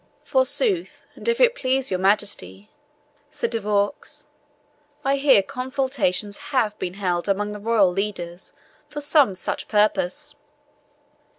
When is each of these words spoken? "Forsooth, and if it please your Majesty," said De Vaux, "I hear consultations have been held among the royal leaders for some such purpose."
"Forsooth, 0.23 1.05
and 1.13 1.29
if 1.29 1.39
it 1.39 1.53
please 1.53 1.91
your 1.91 1.99
Majesty," 1.99 2.71
said 3.29 3.51
De 3.51 3.59
Vaux, 3.59 4.25
"I 5.05 5.17
hear 5.17 5.43
consultations 5.43 6.37
have 6.49 6.75
been 6.79 6.95
held 6.95 7.29
among 7.29 7.51
the 7.51 7.59
royal 7.59 7.91
leaders 7.91 8.53
for 8.89 8.99
some 8.99 9.35
such 9.35 9.67
purpose." 9.67 10.33